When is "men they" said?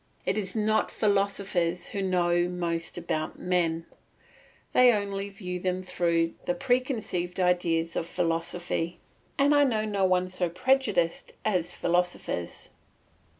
3.37-4.91